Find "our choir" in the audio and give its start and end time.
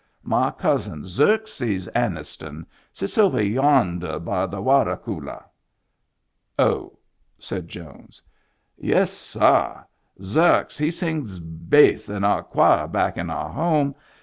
12.23-12.87